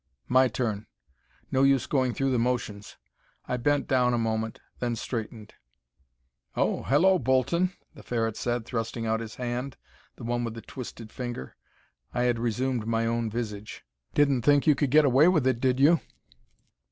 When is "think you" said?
14.41-14.73